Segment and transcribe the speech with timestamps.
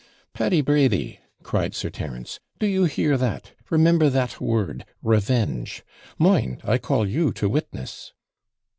[0.33, 3.51] 'Paddy Brady!' cried Sir Terence, 'do you hear that?
[3.69, 5.83] Remember that word, REVENGE!
[6.17, 8.11] Mind, I call you to witness!'